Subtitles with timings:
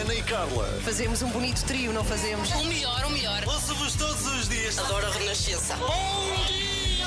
[0.00, 0.66] Ana e Carla.
[0.84, 2.50] Fazemos um bonito trio, não fazemos?
[2.52, 3.44] O melhor, o melhor.
[3.46, 4.78] Ouço-vos todos os dias.
[4.78, 5.76] Adoro a Renascença.
[5.76, 7.06] Bom dia!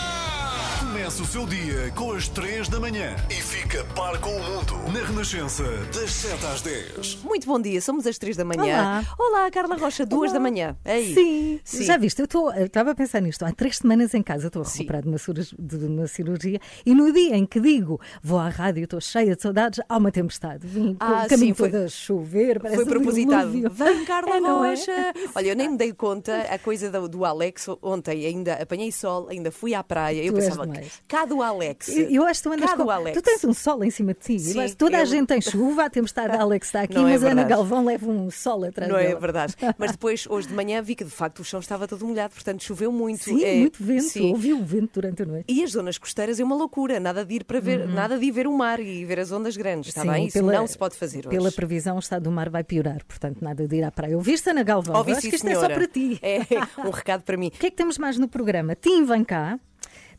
[0.79, 3.41] Começa o seu dia com as 3 da manhã e
[3.73, 7.23] fica par com o mundo na Renascença, das 7 às 10.
[7.23, 9.03] Muito bom dia, somos às três da manhã.
[9.17, 10.77] Olá, Carla Rocha, duas da manhã.
[10.85, 11.11] Aí.
[11.11, 11.59] Sim.
[11.63, 11.83] Sim.
[11.83, 13.43] já viste, eu eu estava a pensar nisto.
[13.43, 16.93] Há três semanas em casa, estou a recuperar de uma, cirurgia, de uma cirurgia e
[16.93, 20.67] no dia em que digo vou à rádio, estou cheia de saudades, há uma tempestade.
[20.67, 23.51] Vim com Ah, o caminho sim, foi- todo a chover, parece Foi propositado.
[23.71, 24.39] Vem, Carla É, é?
[24.41, 25.13] Rocha.
[25.33, 28.27] Olha, eu nem me dei conta a coisa do, do Alex ontem.
[28.27, 30.23] Ainda apanhei sol, ainda fui à praia.
[30.23, 30.71] Eu Tu és pensava,
[31.07, 31.87] cá do Alex.
[31.87, 32.91] Eu, eu acho que tu andas Cá do com...
[32.91, 33.17] Alex.
[33.17, 34.39] Tu tens um sol em cima de ti.
[34.39, 37.07] Sim, que toda a eu- gente tem chuva, a tempestade, a Alex está aqui, Não
[37.07, 37.43] é mas a Ana.
[37.43, 39.19] Galvão leva um sol atrás Não é dela.
[39.19, 39.55] verdade.
[39.77, 42.63] Mas depois, hoje de manhã, vi que de facto o chão estava todo molhado, portanto
[42.63, 43.23] choveu muito.
[43.23, 44.03] Sim, É, muito vento.
[44.03, 44.31] sim.
[44.31, 45.45] Ouvi o vento durante a noite.
[45.47, 48.31] E as zonas costeiras é uma loucura, nada de ir para ver, nada de ir
[48.31, 50.27] ver o mar e ver as ondas grandes, está Sim, bem?
[50.27, 51.29] Isso não se pode fazer hoje.
[51.37, 54.15] Pela previsão, o estado do mar vai piorar, portanto, nada de ir à praia.
[54.15, 54.95] Ouviste, Ana Galvão?
[54.97, 55.65] Ouvi, acho que isto senhora.
[55.65, 56.19] é só para ti.
[56.21, 56.39] É
[56.85, 57.47] um recado para mim.
[57.53, 58.75] O que é que temos mais no programa?
[58.75, 59.59] Tim vem cá.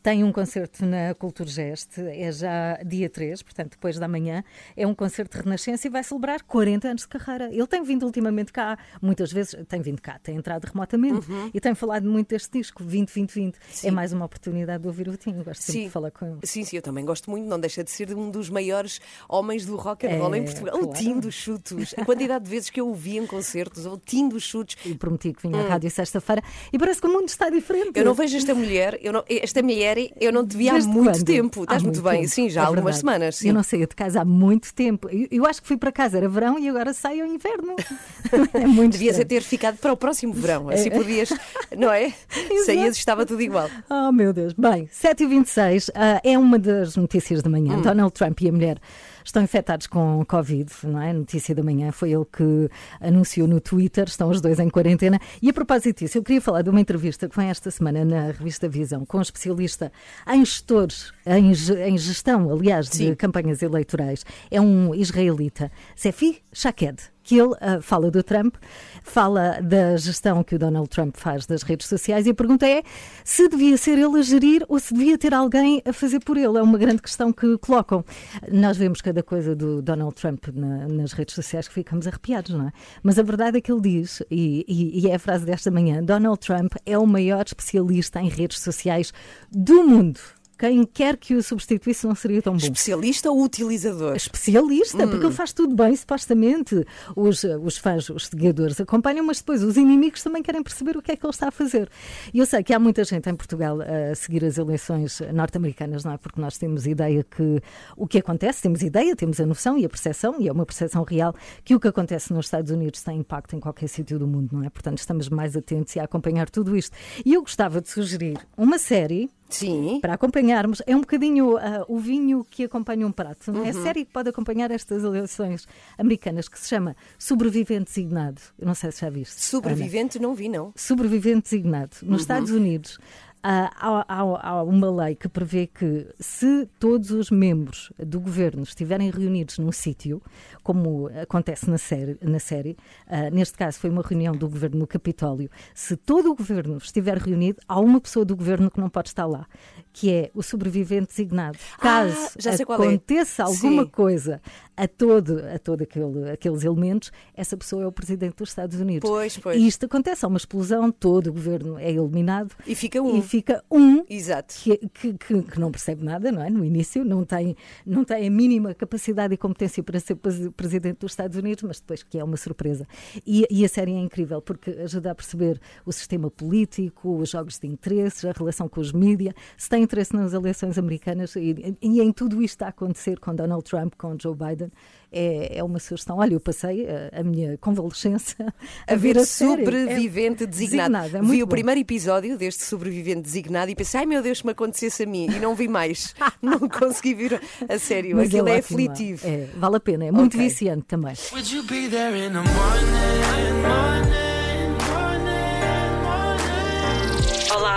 [0.05, 4.43] Tem um concerto na Culturgest, é já dia 3, portanto, depois da manhã.
[4.77, 7.49] É um concerto de renascença e vai celebrar 40 anos de carreira.
[7.51, 11.73] Ele tem vindo ultimamente cá, muitas vezes, tem vindo cá, tem entrado remotamente e tem
[11.73, 13.45] falado muito deste disco, 20-20-20.
[13.45, 13.51] Uhum.
[13.71, 13.87] Sim.
[13.87, 15.41] É mais uma oportunidade de ouvir o Tim.
[15.41, 15.83] Gosto sempre Sim.
[15.85, 16.37] de falar com ele.
[16.43, 19.75] Sim, sim, eu também gosto muito, não deixa de ser um dos maiores homens do
[19.75, 20.75] rock and roll É, em Portugal.
[20.75, 20.99] O claro.
[20.99, 21.95] Tim dos chutos.
[21.97, 24.77] A quantidade de vezes que eu o vi em concertos, o Tim dos chutos.
[24.85, 27.87] E prometi que vinha à rádio sexta-feira e parece que o mundo está diferente.
[27.87, 27.93] Hum.
[27.95, 30.89] Eu não vejo esta mulher, eu não- esta mulher, eu não te vi há Desde
[30.89, 31.25] muito quando?
[31.25, 31.59] tempo.
[31.61, 32.99] Há Estás muito, bem, tempo, sim, já é há algumas verdade.
[32.99, 33.35] semanas.
[33.37, 33.47] Sim.
[33.49, 35.09] Eu não saía de casa há muito tempo.
[35.09, 37.75] Eu, eu acho que fui para casa, era verão e agora saio ao inverno.
[38.53, 41.29] é muito Devias é ter ficado para o próximo verão, assim podias,
[41.77, 42.13] não é?
[42.65, 43.69] Saías e estava tudo igual.
[43.89, 44.53] Oh, meu Deus.
[44.53, 47.51] Bem, 7h26 ah, é uma das notícias da Hum.
[47.51, 47.81] manhã.
[47.81, 48.77] Donald Trump e a mulher
[49.25, 51.11] estão infectados com Covid, não é?
[51.11, 52.69] Notícia da manhã foi ele que
[52.99, 55.19] anunciou no Twitter, estão os dois em quarentena.
[55.41, 58.27] E a propósito disso, eu queria falar de uma entrevista que foi esta semana na
[58.27, 59.91] revista Visão com um especialista
[60.27, 63.15] em gestores, em, em gestão, aliás, de Sim.
[63.15, 64.25] campanhas eleitorais.
[64.49, 68.55] É um israelita, Sefi Shaked que ele ah, fala do Trump,
[69.03, 72.83] fala da gestão que o Donald Trump faz das redes sociais e a pergunta é
[73.23, 76.57] se devia ser ele a gerir ou se devia ter alguém a fazer por ele.
[76.57, 78.05] É uma grande questão que colocam.
[78.51, 82.67] Nós vemos cada coisa do Donald Trump na- nas redes sociais que ficamos arrepiados, não
[82.67, 82.71] é?
[83.03, 86.03] Mas a verdade é que ele diz, e, e- e é a frase desta manhã:
[86.03, 89.11] Donald Trump é o maior especialista em redes sociais
[89.51, 90.19] do mundo.
[90.57, 94.15] Quem quer que o substituísse não seria tão bom Especialista ou utilizador?
[94.15, 96.85] especialista, porque ele faz tudo bem, supostamente.
[97.15, 101.11] Os, os fãs, os seguidores acompanham, mas depois os inimigos também querem perceber o que
[101.11, 101.89] é que ele está a fazer.
[102.33, 106.13] E eu sei que há muita gente em Portugal a seguir as eleições norte-americanas, não
[106.13, 106.17] é?
[106.17, 107.61] Porque nós temos ideia que
[107.97, 111.03] o que acontece, temos ideia, temos a noção e a percepção, e é uma percepção
[111.03, 114.49] real, que o que acontece nos Estados Unidos tem impacto em qualquer sítio do mundo,
[114.53, 114.69] não é?
[114.69, 116.95] Portanto, estamos mais atentos e a acompanhar tudo isto.
[117.25, 119.99] E eu gostava de sugerir uma série Sim.
[120.01, 120.81] para acompanharmos.
[120.85, 123.51] É um bocadinho ah, o vinho que acompanha um prato.
[123.51, 123.69] É Uhum.
[123.69, 125.67] a série que pode acompanhar estas eleições
[125.97, 128.41] americanas que se chama Sobrevivente Designado.
[128.59, 129.33] Eu não sei se já viste.
[129.33, 129.39] Ana.
[129.41, 130.71] Sobrevivente não vi, não.
[130.75, 131.91] Sobrevivente Designado.
[132.03, 132.09] Uhum.
[132.11, 132.99] Nos Estados Unidos.
[133.47, 138.63] Ah, há, há- há uma lei que prevê que se todos os membros do governo
[138.63, 140.19] estiverem reunidos num sítio,
[140.63, 142.75] como acontece na série, na série
[143.07, 147.17] ah, neste caso foi uma reunião do governo no Capitólio, se todo o governo estiver
[147.19, 149.45] reunido, há uma pessoa do governo que não pode estar lá,
[149.93, 151.57] que é o sobrevivente designado.
[151.79, 152.87] Caso Ah, já sei qual é.
[152.87, 153.89] aconteça alguma Sim.
[153.89, 154.41] coisa
[154.75, 159.07] a todo, a todo aquele, aqueles elementos, essa pessoa é o presidente dos Estados Unidos.
[159.07, 159.57] Pois, pois.
[159.61, 163.17] E isto acontece, há uma explosão, todo o governo é eliminado E fica um.
[163.17, 163.34] e fica
[163.71, 164.53] um Exato.
[164.61, 166.49] que, que, que- que não percebe nada, não é?
[166.49, 170.99] No início, não tem, não tem a mínima capacidade e competência para ser pres- presidente
[170.99, 172.87] dos Estados Unidos, mas depois que é uma surpresa.
[173.25, 177.59] E, e a série é incrível porque ajuda a perceber o sistema político, os jogos
[177.59, 182.01] de interesses, a relação com os mídias, se tem interesse nas eleições americanas e, e
[182.01, 184.71] em tudo isto a acontecer com Donald Trump, com Joe Biden,
[185.15, 186.17] é, é uma sugestão.
[186.17, 188.35] Olha, eu passei a, a minha convalescença
[188.87, 189.63] a, A ver a série.
[189.63, 190.95] sobrevivente É- designado.
[191.17, 191.51] é vi muito o bom.
[191.51, 195.27] primeiro episódio deste sobrevivente designado e pensei, ai meu Deus, se me acontecesse a mim.
[195.33, 196.13] E não vi mais.
[196.41, 198.15] não consegui vir a sério.
[198.17, 199.25] Mas Aquilo é, ótimo, aflitivo.
[199.27, 200.47] É, vale a pena, é muito Ok.
[200.47, 201.13] viciante também.
[201.31, 204.24] Would you be there in the morning, morning,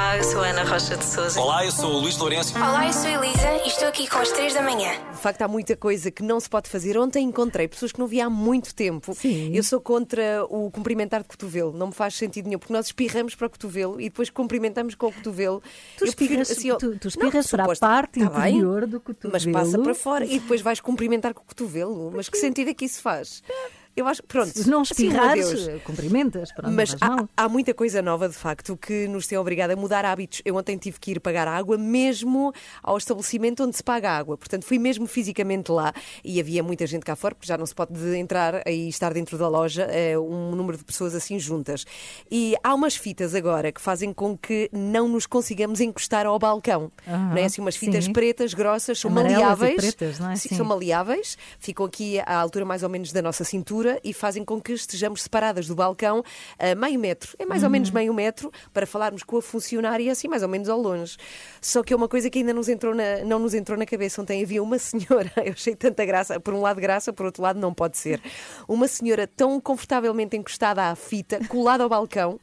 [0.08, 1.38] Olá, eu sou a Ana Rocha de Souza.
[1.38, 2.56] Olá, eu sou o Luís Lourenço.
[2.56, 4.90] Olá, eu sou a Elisa e estou aqui com as 3 da manhã.
[5.12, 6.96] De facto, há muita coisa que não se pode fazer.
[6.96, 9.14] Ontem encontrei pessoas que não vi há muito tempo.
[9.14, 9.55] Sim.
[9.55, 11.75] Eu sou contra o cumprimentar de cotovelo.
[11.76, 15.08] Não me faz sentido nenhum, porque nós espirramos para o cotovelo e depois cumprimentamos com
[15.08, 15.62] o cotovelo.
[15.99, 18.87] Tu Eu espirras, assim, tu, tu Não, espirras para a suposto- parte Tá bem, interior
[18.87, 19.32] do cotovelo.
[19.34, 22.10] Mas passa para fora e depois vais cumprimentar com o cotovelo.
[22.16, 23.43] Mas que sentido é que isso faz?
[23.99, 24.56] Eu acho, pronto.
[24.56, 25.83] Se não assim, espirrares, adeus.
[25.83, 26.53] cumprimentas.
[26.53, 30.05] Pronto, Mas há, há muita coisa nova, de facto, que nos tem obrigado a mudar
[30.05, 30.41] hábitos.
[30.45, 34.37] Eu ontem tive que ir pagar água mesmo ao estabelecimento onde se paga água.
[34.39, 35.93] Portanto, fui mesmo fisicamente lá
[36.25, 39.37] e havia muita gente cá fora, porque já não se pode entrar e estar dentro
[39.37, 41.85] da loja eh, um número de pessoas assim juntas.
[42.31, 46.93] E há umas fitas agora que fazem com que não nos consigamos encostar ao balcão.
[47.05, 48.12] Aham, não é assim, umas fitas sim.
[48.12, 49.75] pretas, grossas, são Amarelas maleáveis.
[49.75, 50.37] pretas, não é?
[50.37, 50.55] Sim.
[50.55, 54.61] são maleáveis, ficam aqui à altura mais ou menos da nossa cintura e fazem com
[54.61, 56.23] que estejamos separadas do balcão
[56.58, 57.35] a meio metro.
[57.38, 57.73] É mais ou Uhum.
[57.73, 61.17] menos meio metro para falarmos com a funcionária assim mais ou menos ao longe.
[61.61, 64.20] Só que é uma coisa que ainda nos entrou na- não nos entrou na cabeça.
[64.23, 67.58] Ontem havia uma senhora, eu achei tanta graça, por um lado graça, por outro lado
[67.61, 68.20] não pode ser.
[68.67, 72.38] Uma senhora tão confortavelmente encostada à fita, colada ao balcão,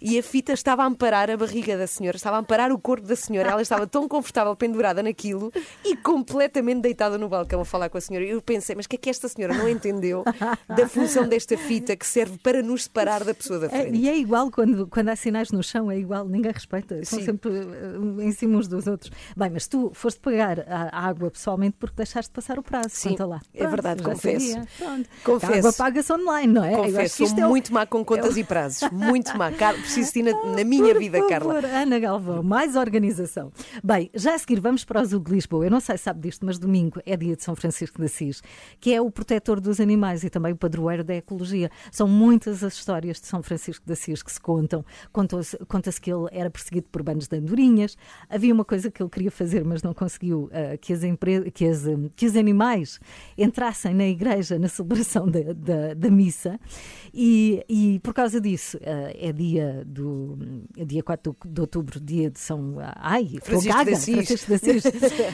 [0.00, 3.06] e a fita estava a amparar a barriga da senhora, estava a amparar o corpo
[3.06, 3.50] da senhora.
[3.50, 5.52] Ela estava tão confortável pendurada naquilo
[5.84, 8.24] e completamente deitada no balcão a falar com a senhora.
[8.26, 10.24] Eu pensei, mas o que é que esta senhora não entendeu
[10.68, 13.98] da função desta fita que serve para nos separar da pessoa da É, frente?
[13.98, 17.24] e é igual quando, quando há sinais no chão, é igual, ninguém respeita, são Sim.
[17.26, 19.10] sempre eh, em cima uns dos outros.
[19.36, 22.88] Bem, mas tu foste pagar a, água pessoalmente porque deixaste passar o prazo.
[22.90, 23.40] Sim, lá.
[23.54, 24.56] é verdade, confesso.
[25.24, 25.52] Confesso.
[25.54, 26.72] A água paga-se online, não é?
[26.74, 28.88] Eu Confesso, sou é o- muito má com contas e prazos.
[28.90, 29.50] Muito má.
[29.52, 31.28] Car- Preciso de ti na, na minha Por vida, favor,
[31.62, 31.66] Carla.
[31.68, 33.52] Ana Galvão, mais organização.
[33.82, 35.64] Bem, já a seguir vamos para o Zoo de Lisboa.
[35.66, 38.42] Eu não sei se sabe disto, mas domingo é dia de São Francisco de Assis,
[38.80, 41.70] que é o protetor dos animais e também o padroeiro da ecologia.
[41.92, 44.84] São muitas as histórias de São Francisco de Assis que se contam.
[45.12, 47.96] Conta-se conta-se que ele era perseguido por bandos de andorinhas.
[48.28, 51.00] Havia uma coisa que ele queria fazer, mas não conseguiu, ah, que, as
[51.54, 51.82] que, as,
[52.16, 52.98] que os animais
[53.36, 56.58] entrassem na igreja na celebração da, da, da missa.
[57.12, 60.38] E, e por causa disso, ah, é dia do
[60.76, 64.14] é dia 4 de outubro, dia de São Ai, Francisco Gaga, de Assis.
[64.14, 64.84] Francisco de Assis.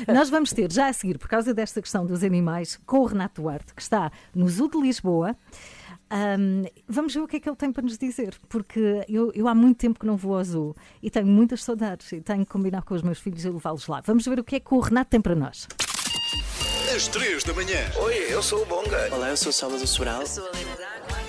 [0.12, 3.42] Nós vamos ter já a seguir, por causa desta questão dos animais, com o Renato
[3.42, 5.25] Duarte, que está no Zoo de Lisboa.
[6.08, 9.48] Ahm, vamos ver o que é que ele tem para nos dizer, porque eu, eu
[9.48, 12.52] há muito tempo que não vou ao zoo e tenho muitas saudades e tenho que
[12.52, 14.00] combinar com os meus filhos e levá-los lá.
[14.04, 15.66] Vamos ver o que é que o Renato tem para nós.
[16.94, 17.90] Às 3 da manhã.
[18.00, 19.08] Oi, eu sou o Bonga.
[19.12, 20.22] Olá, eu sou o Salvador Sobral.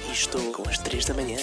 [0.08, 1.38] E estou com as 3 da manhã.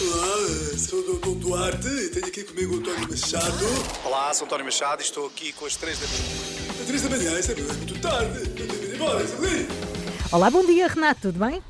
[0.00, 1.38] Olá, sou o Dr.
[1.40, 3.64] Duarte e tenho aqui comigo o António Machado.
[4.04, 6.80] Olá, sou António Machado e estou aqui com as três da manhã.
[6.80, 8.38] Às três da manhã, isso é muito tarde.
[8.38, 9.91] Eu tenho que ir embora, Salim.
[10.32, 11.60] Olá, bom dia, Renato, tudo bem?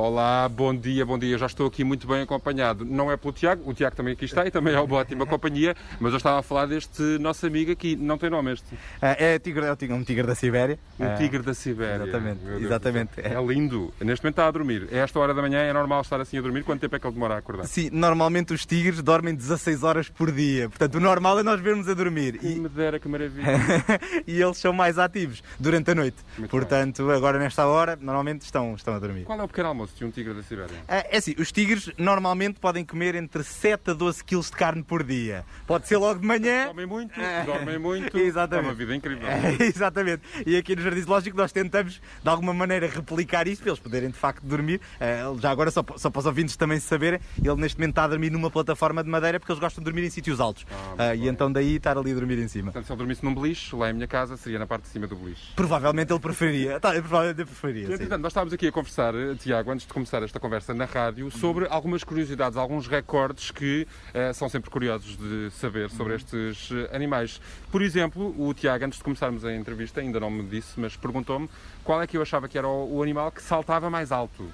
[0.00, 1.38] Olá, bom dia, bom dia.
[1.38, 2.84] Já estou aqui muito bem acompanhado.
[2.84, 5.74] Não é pelo Tiago, o Tiago também aqui está e também é uma ótima companhia,
[5.98, 7.96] mas eu estava a falar deste nosso amigo aqui.
[7.96, 8.66] Não tem nome este?
[9.00, 10.78] Ah, é, tigre, é um tigre da Sibéria.
[11.00, 12.02] Um Ah, tigre da Sibéria.
[12.02, 13.14] exatamente, exatamente.
[13.14, 13.24] céu.
[13.24, 13.90] É lindo.
[13.98, 14.86] Neste momento está a dormir.
[14.92, 16.62] É esta hora da manhã, é normal estar assim a dormir.
[16.62, 17.64] Quanto tempo é que ele demora a acordar?
[17.64, 20.68] Sim, normalmente os tigres dormem 16 horas por dia.
[20.68, 22.36] Portanto, o normal é nós vermos a dormir.
[22.38, 23.46] Que E, me dera, que maravilha.
[24.28, 26.18] e eles são mais ativos durante a noite.
[26.36, 29.24] Muito Portanto, agora nesta hora, normalmente estão, estão a dormir.
[29.24, 30.76] Qual é o pequeno almoço de um tigre da Sibéria?
[30.88, 34.82] Ah, É assim, os tigres normalmente podem comer entre 7 a 12 quilos de carne
[34.82, 35.44] por dia.
[35.66, 36.66] Pode ser logo de manhã.
[36.66, 37.12] Dormem muito,
[37.44, 38.16] dormem muito.
[38.18, 38.66] Exatamente.
[38.66, 39.26] É uma vida incrível.
[39.28, 40.22] É, exatamente.
[40.46, 44.10] E aqui no Jardim Zoológico nós tentamos, de alguma maneira, replicar isso para eles poderem
[44.10, 44.80] de facto dormir.
[45.00, 48.04] Eh, já agora, só, só para os ouvintes também se saberem, ele neste momento está
[48.04, 50.64] a dormir numa plataforma de madeira porque eles gostam de dormir em sítios altos.
[50.98, 52.66] Ah, e então daí estar ali a dormir em cima.
[52.72, 55.06] Portanto, se ele dormisse num beliche, lá em minha casa, seria na parte de cima
[55.06, 55.52] do beliche.
[55.54, 56.80] Provavelmente ele preferiria.
[56.80, 57.86] Tá, provavelmente ele preferiria.
[57.88, 57.92] sim.
[57.94, 59.34] Entretanto, nós estávamos aqui a conversar, eh,
[59.66, 64.32] Tiago, antes de começar esta conversa na rádio, sobre algumas curiosidades, alguns recordes que eh,
[64.32, 67.40] são sempre curiosos de saber sobre estes eh, animais.
[67.72, 71.48] Por exemplo, o Tiago, antes de começarmos a entrevista, ainda não me disse, mas perguntou-me
[71.82, 74.48] qual é que eu achava que era o, o animal que saltava mais alto.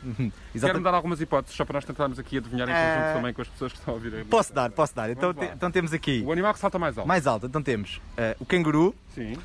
[0.59, 3.43] Quero-me dar algumas hipóteses, só para nós tentarmos aqui adivinhar em conjunto Eh, também com
[3.43, 4.15] as pessoas que estão a ouvir.
[4.19, 5.11] a- Posso dar, posso dar.
[5.11, 7.07] Então, te- então temos aqui O animal que salta mais alto.
[7.09, 7.47] mais alto.
[7.47, 9.37] Então temos eh, o canguru, Sim,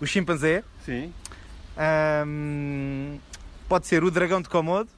[0.00, 1.12] o chimpanzé, sim.
[1.76, 3.18] ahm,
[3.68, 4.88] pode ser o dragão de Komodo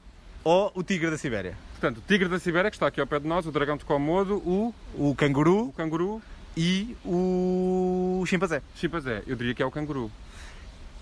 [0.45, 1.57] ou o tigre da Sibéria.
[1.71, 3.83] Portanto, o tigre da Sibéria, que está aqui ao pé de nós, o dragão de
[3.83, 6.21] Komodo, o, O canguru o canguru,
[6.55, 8.61] e o chimpanzé.
[8.75, 9.23] chimpanzé.
[9.27, 10.09] Eu diria que é o canguru.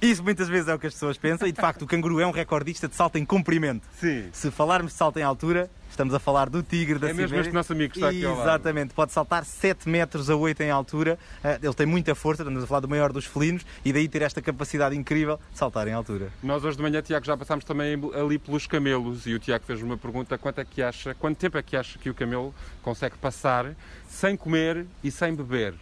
[0.01, 2.25] Isso muitas vezes é o que as pessoas pensam e de facto o canguru é
[2.27, 3.85] um recordista de salto em comprimento.
[3.99, 4.29] Sim.
[4.33, 7.41] Se falarmos de salto em altura, estamos a falar do tigre da É mesmo Sibéria.
[7.41, 8.47] este nosso amigo que está aqui ao lado.
[8.47, 11.17] Exatamente, pode saltar 7 metros a 8 em altura.
[11.43, 14.21] Eh, Ele tem muita força, estamos a falar do maior dos felinos e daí ter
[14.21, 16.29] esta capacidade incrível de saltar em altura.
[16.41, 19.81] Nós hoje de manhã, Tiago, já passámos também ali pelos camelos e o Tiago fez
[19.81, 23.17] uma pergunta: quanto é que acha, quanto tempo é que acha que o camelo consegue
[23.17, 23.73] passar
[24.07, 25.73] sem comer e sem beber?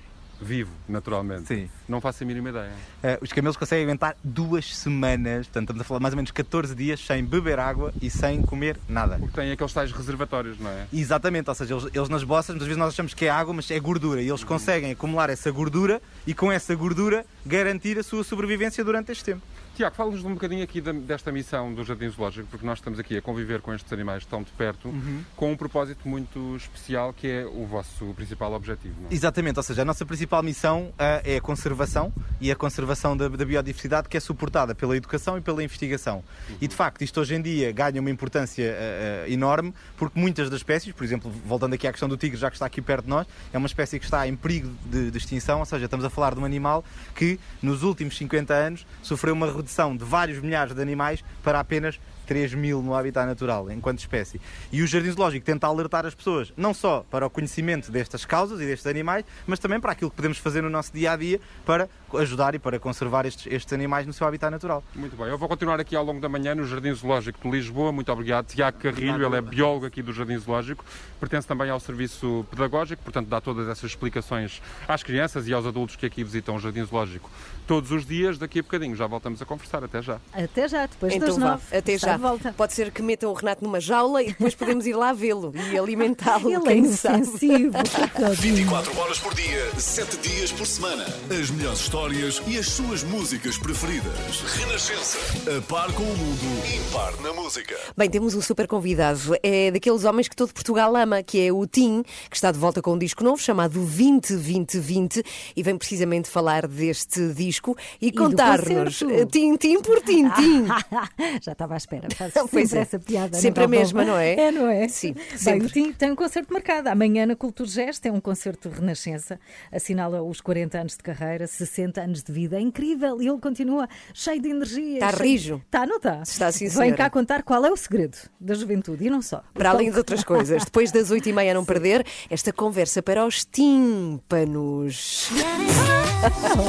[0.42, 1.48] Vivo, naturalmente.
[1.48, 1.70] Sim.
[1.88, 2.72] Não faço a mínima ideia.
[3.04, 6.74] Eh, os camelos conseguem aguentar duas semanas, portanto estamos a falar mais ou menos 14
[6.74, 9.18] dias sem beber água e sem comer nada.
[9.20, 10.88] Porque tem aqueles tais reservatórios, não é?
[10.92, 13.70] Exatamente, ou seja, eles, eles nas bossas, muitas vezes nós achamos que é água, mas
[13.70, 14.22] é gordura.
[14.22, 19.12] E eles conseguem acumular essa gordura e com essa gordura garantir a sua sobrevivência durante
[19.12, 19.42] este tempo.
[19.82, 23.18] Tiago, fala-nos um bocadinho aqui da- desta missão do Jardim Zoológico, porque nós estamos aqui
[23.18, 25.24] a conviver com estes animais tão de perto, Uhum.
[25.36, 28.94] com um propósito muito especial que é o vosso principal objetivo.
[29.10, 29.14] É?
[29.14, 33.28] Exatamente, ou seja, a nossa principal missão ah, é a conservação e a conservação da,
[33.28, 36.24] da biodiversidade que é suportada pela educação e pela investigação.
[36.62, 38.78] E de facto, isto hoje em dia ganha uma importância
[39.26, 42.52] ah, enorme porque muitas das espécies, por exemplo, voltando aqui à questão do tigre, já
[42.52, 45.18] que está aqui perto de nós, é uma espécie que está em perigo de, de
[45.18, 46.86] extinção, ou seja, estamos a falar de um animal
[47.16, 52.00] que nos últimos 50 anos sofreu uma redução de vários milhares de animais para apenas
[52.28, 54.40] 3 mil no habitat natural, enquanto espécie.
[54.72, 58.62] E o Jardim Zoológico tenta alertar as pessoas, não só para o conhecimento destas causas
[58.62, 61.42] e destes animais, mas também para aquilo que podemos fazer no nosso dia a dia
[61.66, 64.84] para ajudar e para conservar estes, estes animais no seu habitat natural.
[64.96, 67.92] Muito bem, eu vou continuar aqui ao longo da manhã no Jardim Zoológico de Lisboa.
[67.92, 68.48] Muito obrigado.
[68.48, 70.84] Tiago Carrilho, ele é biólogo aqui do Jardim Zoológico,
[71.20, 75.96] pertence também ao serviço pedagógico, portanto dá todas essas explicações às crianças e aos adultos
[75.96, 77.30] que aqui visitam o Jardim Zoológico
[77.68, 78.38] todos os dias.
[78.38, 79.84] Daqui a bocadinho já voltamos a conversar.
[79.84, 80.20] Até já.
[80.34, 81.78] Até já, depois Então das nove.
[81.78, 82.18] até já.
[82.18, 82.54] volta.
[82.54, 85.78] Pode ser que metam o Renato numa jaula e depois podemos ir lá vê-lo e
[85.78, 86.50] alimentá-lo.
[86.50, 87.18] Ele é quem sabe.
[87.20, 87.72] inofensivo.
[87.72, 88.56] coitadinho.
[88.56, 91.06] 24 horas por dia, 7 dias por semana.
[91.30, 92.01] As melhores histórias
[92.48, 94.42] e as suas músicas preferidas.
[94.58, 95.20] Renascença.
[95.56, 96.42] A par com o mundo,
[96.76, 97.78] impar na música.
[97.96, 99.20] Bem, temos um super convidado.
[99.44, 102.82] É daqueles homens que todo Portugal ama, que é o Tim, que está de volta
[102.82, 105.24] com um disco novo chamado 202020
[105.56, 110.66] e vem precisamente falar deste disco e, do contar-nos eh, Tintim por Tintim.
[111.40, 112.08] Já estava à espera.
[112.18, 112.82] Faz Pois sempre é.
[112.82, 113.38] essa piada.
[113.38, 114.34] Sempre a mesma, não é?
[114.34, 114.88] É, não é?
[114.88, 116.90] Sim, Bem, o Tim tem um concerto marcado.
[116.90, 119.40] Amanhã na Cultura Gesto é um concerto de renascença.
[119.72, 122.58] Assinala os 40 anos de carreira, 60 anos de vida.
[122.58, 123.22] É incrível.
[123.22, 124.94] E ele continua cheio de energia.
[124.96, 125.62] Está cheio- rijo.
[125.66, 126.22] Está, não está?
[126.22, 126.96] Está, sim, Vem senhora.
[126.98, 129.06] cá contar qual é o segredo da juventude.
[129.06, 129.44] E não só.
[129.54, 133.26] Para além de outras coisas, depois das oito e meia não perder esta conversa para
[133.26, 135.30] os tímpanos.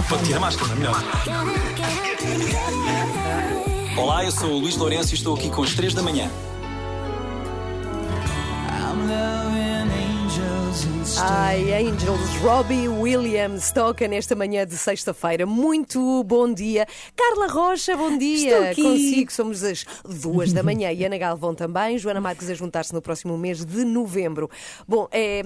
[0.09, 0.97] Pode tirar a máscara, melhor.
[3.97, 6.31] Olá, eu sou o Luís Lourenço e estou aqui com as 3 da manhã.
[11.21, 15.45] Ai, Angels, Robbie Williams toca nesta manhã de sexta-feira.
[15.45, 16.87] Muito bom dia.
[17.15, 18.49] Carla Rocha, bom dia.
[18.49, 18.83] Estou aqui.
[18.83, 20.91] Consigo, somos as duas da manhã.
[20.91, 21.99] E Ana Galvão também.
[21.99, 24.51] Joana Marques a juntar-se no próximo mês de novembro.
[24.89, 25.43] Bom, é.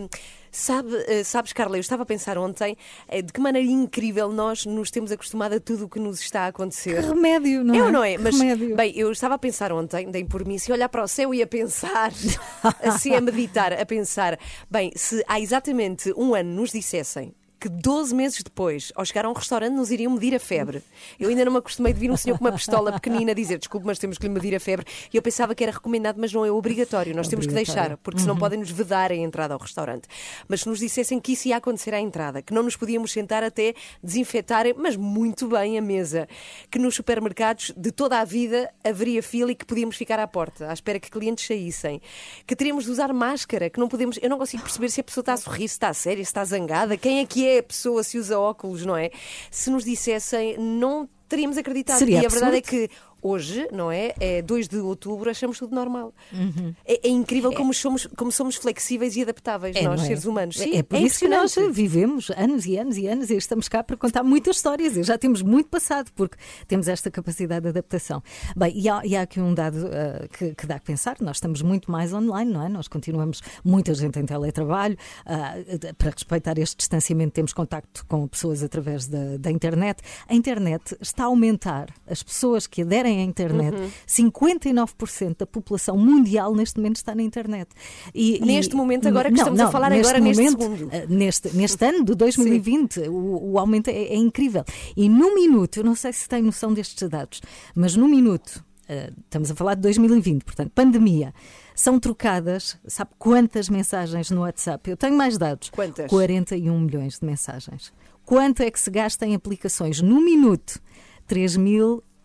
[0.56, 4.64] Sabe, eh, sabes, Carla, eu estava a pensar ontem eh, de que maneira incrível nós
[4.64, 7.02] nos temos acostumado a tudo o que nos está a acontecer.
[7.02, 7.82] Que remédio, não é?
[7.82, 8.16] ou não é?
[8.16, 8.74] Mas, remédio.
[8.74, 11.42] bem, eu estava a pensar ontem, dei por mim, se olhar para o céu e
[11.42, 12.10] a pensar,
[12.82, 14.38] assim a meditar, a pensar,
[14.70, 19.30] bem, se há exatamente um ano nos dissessem que 12 meses depois, ao chegar a
[19.30, 20.82] um restaurante, nos iriam medir a febre.
[21.18, 23.86] Eu ainda não me acostumei de vir um senhor com uma pistola pequenina dizer desculpe,
[23.86, 24.86] mas temos que lhe medir a febre.
[25.12, 27.14] E eu pensava que era recomendado, mas não é obrigatório.
[27.16, 28.40] Nós temos que deixar, porque senão Uhum.
[28.40, 30.06] podem nos vedar a entrada ao restaurante.
[30.48, 33.42] Mas se nos dissessem que isso ia acontecer à entrada, que não nos podíamos sentar
[33.42, 36.28] até desinfetarem, mas muito bem a mesa,
[36.70, 40.68] que nos supermercados de toda a vida haveria fila e que podíamos ficar à porta,
[40.68, 42.00] à espera que clientes saíssem,
[42.46, 44.18] que teríamos de usar máscara, que não podemos.
[44.20, 46.28] Eu não consigo perceber se a pessoa está a sorrir, se está a séria, se
[46.28, 49.10] está zangada, quem é que é a pessoa, se usa óculos, não é?
[49.50, 51.98] Se nos dissessem, não teríamos acreditado.
[51.98, 52.88] Seria e a verdade é absurdo.
[52.88, 54.12] que hoje, não é?
[54.20, 56.14] É 2 de outubro, achamos tudo normal.
[56.32, 56.74] Uhum.
[56.84, 60.06] É, é incrível como, somos, como somos flexíveis e adaptáveis, É, nós, é?
[60.06, 60.60] seres humanos.
[60.60, 63.68] É- Sim, é por isso que nós vivemos anos e anos e anos e estamos
[63.68, 66.36] cá para contar muitas histórias e já temos muito passado porque
[66.68, 68.22] temos esta capacidade de adaptação.
[68.56, 71.36] Bem, e há, e há aqui um dado ah, que, que dá a pensar, nós
[71.38, 72.68] estamos muito mais online, não é?
[72.68, 75.54] Nós continuamos, muita gente em teletrabalho, ah,
[75.98, 80.02] para respeitar este distanciamento temos contacto com pessoas através da, da internet.
[80.28, 83.90] A internet está a aumentar, as pessoas que aderem à internet, Uhum.
[84.06, 87.68] 59% da população mundial neste momento está na internet.
[88.14, 90.88] E- Neste e- momento, agora que não, estamos a não, falar agora, neste segundo.
[90.92, 94.64] eh, neste, neste ano de 2020, o, o aumento é, é incrível.
[94.96, 97.40] E num minuto, eu não sei se tem noção destes dados,
[97.74, 101.32] mas num minuto, eh, estamos a falar de 2020, portanto, pandemia,
[101.74, 104.88] são trocadas, sabe quantas mensagens no WhatsApp?
[104.90, 105.68] Eu tenho mais dados.
[105.70, 106.08] Quantas?
[106.08, 107.92] 41 milhões de mensagens.
[108.24, 110.00] Quanto é que se gasta em aplicações?
[110.00, 110.80] No minuto,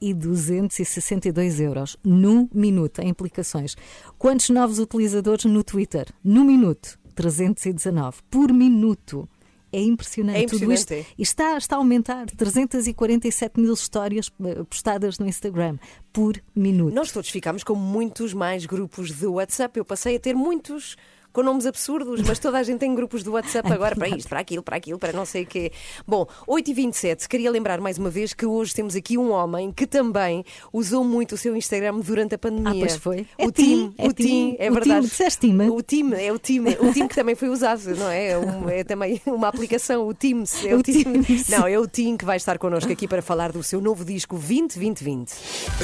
[0.02, 1.98] 3.262 euros.
[2.04, 3.76] No minuto, em aplicações.
[4.18, 6.08] Quantos novos utilizadores no Twitter?
[6.24, 8.22] No minuto, 319.
[8.30, 9.30] Por minuto.
[9.74, 10.38] É impressionante.
[10.38, 12.26] É Tudo isto impressionante, e está, está a aumentar.
[12.26, 14.30] 347 mil histórias
[14.70, 15.78] postadas no Instagram
[16.12, 16.94] por minuto.
[16.94, 19.80] Nós todos ficámos com muitos mais grupos de WhatsApp.
[19.80, 20.98] Eu passei a ter muitos
[21.34, 24.40] com nomes absurdos, mas toda a gente tem grupos do WhatsApp agora para isto, para
[24.40, 25.72] aquilo, para aquilo, para não sei o quê.
[26.08, 30.44] Bom, 8h27, queria lembrar mais uma vez que hoje temos aqui um homem que também
[30.72, 32.72] usou muito o seu Instagram durante a pandemia.
[32.72, 33.22] Ah, pois foi.
[33.40, 35.02] O É Tim, é o Tim, é O verdade.
[35.02, 35.58] Tim, disseste Tim?
[35.70, 38.30] O Tim, é o Tim, o Tim que também foi usado, não é?
[38.32, 40.66] É, um- é também uma aplicação, o Teams.
[40.66, 41.04] É o, O Tim.
[41.22, 41.48] Teams.
[41.50, 44.38] Não, é o Tim que vai estar connosco aqui para falar do seu novo disco
[44.38, 45.32] 2020.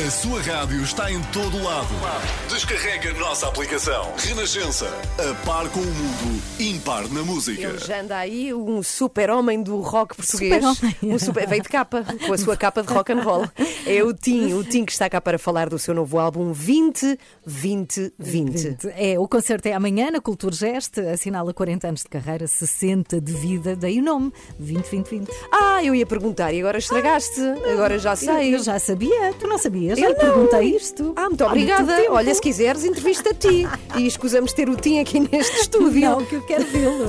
[0.06, 1.88] A sua rádio está em todo lado.
[2.50, 4.13] Descarrega a nossa aplicação.
[4.18, 4.88] Renascença.
[5.20, 6.41] A par com o mundo.
[6.60, 7.62] Impar na música.
[7.62, 10.63] Ele já anda aí um super-homem do rock português.
[10.63, 10.96] Super-homem.
[11.03, 11.48] Um super...
[11.48, 13.46] Veio de capa, com a sua capa de rock and roll.
[13.86, 16.51] É o Tim, o Tim que está cá para falar do seu novo álbum
[17.46, 18.77] 2020.
[18.96, 23.34] É, o concerto é amanhã na Cultura Geste, assinala 40 anos de carreira, 60 de
[23.34, 25.29] vida, daí o nome, 2020.
[25.51, 27.39] Ah, eu ia perguntar e agora estragaste.
[27.72, 28.56] Agora já sei.
[28.56, 29.98] Eu já sabia, tu não sabias?
[29.98, 30.20] Eu Eu não.
[30.20, 31.13] perguntei isto.
[31.15, 31.96] Ah, muito obrigada.
[32.10, 33.67] Olha, se quiseres, entrevista a ti.
[33.96, 36.01] E escusamos ter o Tim aqui neste estúdio.
[36.01, 37.07] Não, que eu quero vê-lo.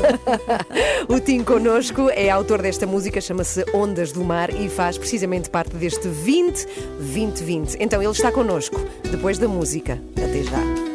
[1.08, 5.74] O Tim connosco é autor desta música, chama-se Ondas do Mar e faz precisamente parte
[5.76, 7.76] deste 20-2020.
[7.80, 10.00] Então ele está connosco, depois da música.
[10.16, 10.87] Até já.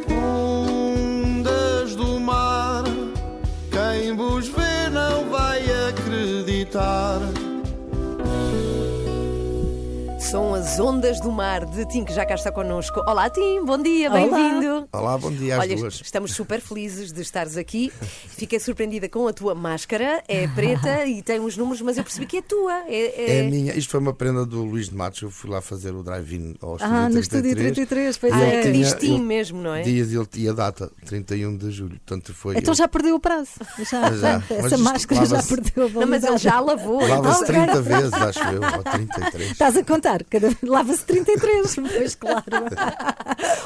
[10.34, 13.00] São as Ondas do Mar de Tim, que já cá está connosco.
[13.08, 14.20] Olá, Tim, bom dia, Olá.
[14.20, 14.90] bem-vindo.
[14.92, 16.02] Olá, bom dia às Olha, duas.
[16.04, 17.94] estamos super felizes de estares aqui.
[18.30, 22.26] Fiquei surpreendida com a tua máscara, é preta e tem uns números, mas eu percebi
[22.26, 22.74] que é tua.
[22.88, 25.22] É, É a minha, isto foi uma prenda do Luís de Matos.
[25.22, 27.22] Eu fui lá fazer o drive-in ao estúdio Ah, no 33.
[27.22, 29.84] estúdio 33, pois E Ah, é diz Tim mesmo, não é?
[29.84, 32.00] Dias ele tinha data, 31 de julho.
[32.04, 32.58] Portanto, foi.
[32.58, 33.52] Então já perdeu o prazo.
[33.88, 34.42] Já, Já.
[34.50, 37.08] Mas Essa máscara já perdeu a Não, mas ele já a lavou.
[37.08, 37.66] Lava-se Ah, ok.
[37.66, 39.52] 30 vezes, acho eu, ou 33.
[39.52, 42.44] Estás a contar, cada vez lava-se 33, pois claro.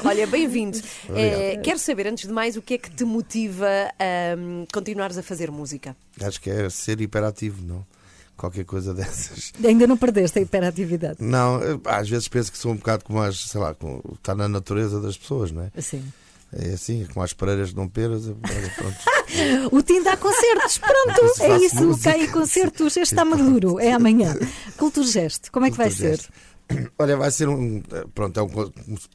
[0.03, 0.79] Olha, bem-vindo.
[1.15, 3.67] Eh, quero saber, antes de mais, o que é que te motiva
[3.99, 5.95] a hum, continuares a fazer música?
[6.21, 7.85] Acho que é ser hiperativo, não?
[8.35, 9.51] Qualquer coisa dessas.
[9.65, 11.17] Ainda não perdeste a hiperatividade.
[11.19, 14.47] Não, às vezes penso que sou um bocado como as, sei lá, como, está na
[14.47, 15.81] natureza das pessoas, não é?
[15.81, 16.03] Sim.
[16.53, 18.23] É assim, como as pareiras não peras.
[18.25, 18.97] pronto.
[19.71, 22.13] O Tim dá concertos, pronto, é isso, música.
[22.13, 24.34] cai concertos, este está maduro, é amanhã.
[24.77, 26.17] Cultura Gesto, como é que vai ser?
[26.97, 27.82] Olha, vai ser um.
[28.13, 28.49] Pronto, é um,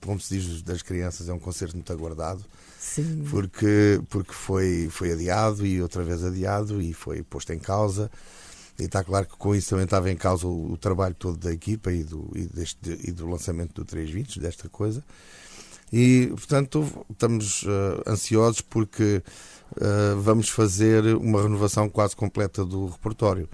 [0.01, 2.45] como se diz das crianças, é um concerto muito aguardado.
[2.79, 3.25] Sim.
[3.31, 8.11] Porque, porque foi, foi adiado e outra vez adiado e foi posto em causa.
[8.79, 11.53] E está claro que com isso também estava em causa o, o trabalho todo da
[11.53, 15.05] equipa e do, e, deste, e do lançamento do 320, desta coisa.
[15.93, 19.23] E, portanto, estamos eh, ansiosos porque
[19.79, 23.47] eh, vamos fazer uma renovação quase completa do repertório.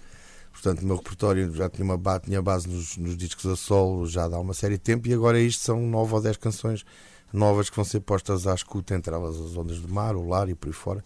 [0.60, 4.24] Portanto, o meu repertório já tinha, uma tinha base nos, nos discos a solo já
[4.24, 6.84] há uma série de tempo e agora isto são nove ou dez canções
[7.32, 10.48] novas que vão ser postas à escuta, entre elas as Ondas do Mar, o Lar
[10.48, 11.04] e por aí fora.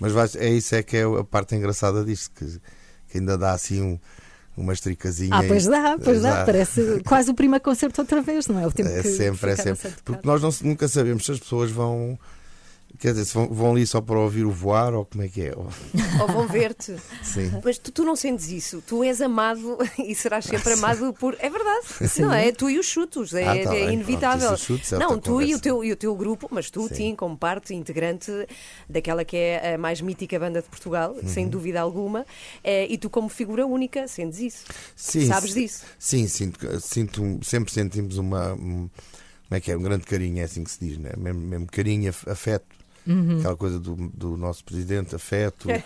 [0.00, 2.60] Mas vai, é isso é que é a parte engraçada disto, que,
[3.08, 3.98] que ainda dá assim um,
[4.56, 5.36] uma estricazinha.
[5.36, 6.44] Ah, pois dá, pois dá, Dá.
[6.44, 8.66] parece quase o primeiro concerto outra vez, não é?
[8.66, 9.92] O tempo É que sempre, é sempre.
[10.04, 12.18] Porque nós não, nunca sabemos se as pessoas vão.
[12.98, 15.42] Quer dizer, se vão, vão ali só para ouvir o voar ou como é que
[15.42, 15.52] é.
[15.56, 15.68] Ou-
[16.20, 16.96] Ou vão ver-te.
[17.22, 17.52] Sim.
[17.64, 18.82] Mas tu, tu não sentes isso.
[18.86, 21.36] Tu és amado e serás sempre amado por.
[21.38, 21.86] É verdade.
[22.18, 22.50] Não é?
[22.50, 23.32] Tu e os chutos.
[23.34, 24.48] É, Ah, tá é bem, inevitável.
[24.48, 26.94] pronto, chutos é não, tu e o, teu, e o teu grupo, mas tu, Sim.
[26.94, 28.32] Tim, como parte integrante
[28.88, 31.28] daquela que é a mais mítica banda de Portugal, Uhum.
[31.28, 32.26] sem dúvida alguma,
[32.64, 34.64] é, e tu, como figura única, sentes isso.
[34.96, 35.60] Sim, Sabes sim.
[35.62, 35.84] disso?
[35.98, 38.54] Sim, sinto, sinto, sempre sentimos uma.
[38.54, 38.88] um-
[39.48, 39.76] como é que é?
[39.76, 41.10] Um grande carinho, é assim que se diz, né?
[41.16, 42.66] mesmo, mesmo carinho, af- afeto.
[43.08, 43.38] Uhum.
[43.38, 45.82] Aquela coisa do, do nosso presidente, afeto, eh,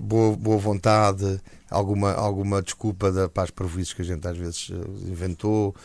[0.00, 1.38] boa, boa vontade,
[1.70, 5.76] alguma, alguma desculpa da, para as prejuízos que a gente às vezes eh, inventou.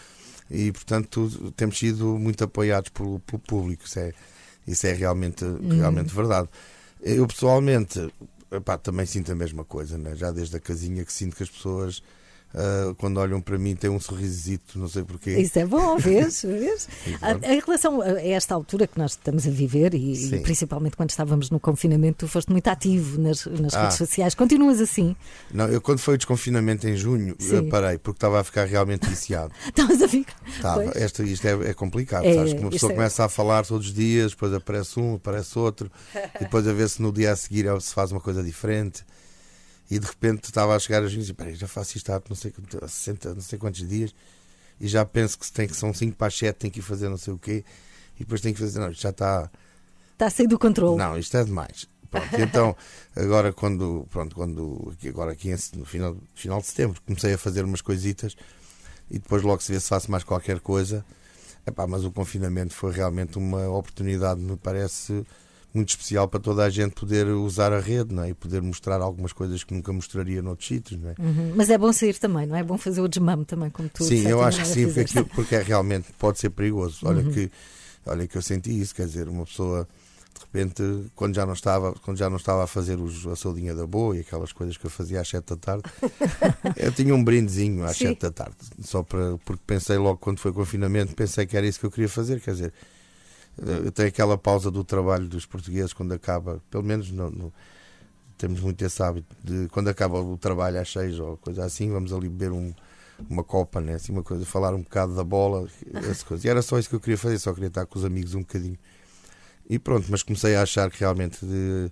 [0.50, 3.84] E, portanto, temos sido muito apoiados pelo, pelo público.
[3.86, 4.14] Isso é,
[4.66, 6.48] isso é realmente, realmente verdade.
[7.02, 8.10] Eu, pessoalmente,
[8.52, 10.16] epá, também sinto a mesma coisa, né?
[10.16, 12.02] já desde a casinha que sinto que as pessoas,
[12.54, 15.38] ah, quando olham para mim, têm um sorrisito, não sei porquê.
[15.40, 16.42] Isso é bom, vês?
[16.44, 16.88] vês?
[17.22, 17.46] A- Exato.
[17.46, 21.50] Em relação a esta altura que nós estamos a viver, e, e principalmente quando estávamos
[21.50, 23.84] no confinamento, tu foste muito ativo nas, nas Ah.
[23.84, 24.36] redes sociais.
[24.36, 25.16] Continuas assim?
[25.54, 27.36] Não, eu quando foi o desconfinamento em junho,
[27.70, 29.54] parei, porque estava a ficar realmente viciado.
[29.68, 30.36] Estavas a ficar.
[30.48, 30.84] Estava.
[30.98, 32.54] Esta, isto é, é complicado, É, sabes?
[32.54, 35.92] Que uma pessoa é- começa a falar todos os dias, depois aparece um, aparece outro,
[36.36, 39.04] e depois a ver se no dia a seguir se faz uma coisa diferente.
[39.92, 42.22] E de repente estava a chegar a gente e disse, peraí, já faço isto há
[42.30, 44.16] não sei, quanto- há 60, não sei quantos dias,
[44.80, 47.10] e já penso que, tem, que são 5 para as 7, tenho que ir fazer
[47.10, 47.66] não sei o quê,
[48.16, 49.52] e depois tenho que fazer, não, isto já está.
[50.14, 50.98] Está a sair do controle.
[50.98, 51.88] Não, isto é demais.
[52.10, 52.76] Pronto, então,
[53.16, 57.66] agora quando, pronto, quando, aqui- agora aqui no final, final de setembro, comecei a fazer
[57.66, 58.36] umas coisitas
[59.10, 61.04] e depois logo se vê se faço mais qualquer coisa.
[61.68, 65.26] Epá, mas o confinamento foi realmente uma oportunidade, me parece,
[65.74, 68.30] muito especial para toda a gente poder usar a rede não é?
[68.30, 71.00] e poder mostrar algumas coisas que nunca mostraria noutros sítios.
[71.02, 71.16] Não é?
[71.20, 71.54] Uhum.
[71.56, 72.60] Mas é bom sair também, não é?
[72.60, 75.26] É bom fazer o desmame também, como tu Sim, eu acho que sim, porque, aquilo-
[75.28, 77.00] porque é realmente pode ser perigoso.
[77.04, 77.32] Olha, Uhum.
[77.32, 77.50] que,
[78.06, 79.88] olha que eu senti isso, quer dizer, uma pessoa
[80.34, 80.84] de repente,
[81.16, 84.16] quando já não estava, quando já não estava a fazer os, a saudinha da boa
[84.18, 85.84] e aquelas coisas que eu fazia às 7 da tarde,
[86.76, 88.08] eu tinha um brindezinho às Sim.
[88.08, 91.80] 7 da tarde, só para porque pensei logo quando foi confinamento, pensei que era isso
[91.80, 92.74] que eu queria fazer, quer dizer,
[93.58, 97.54] eu tenho aquela pausa do trabalho dos portugueses quando acaba, pelo menos no, no-
[98.38, 102.12] temos muito esse hábito de quando acaba o trabalho às seis ou coisa assim, vamos
[102.12, 102.74] ali beber um,
[103.30, 103.94] uma copa, né?
[103.94, 105.68] assim, uma coisa, falar um bocado da bola,
[106.10, 106.48] essa coisa.
[106.48, 108.40] E era só isso que eu queria fazer, só queria estar com os amigos um
[108.40, 108.78] bocadinho.
[109.70, 111.92] E pronto, mas comecei a achar que realmente de-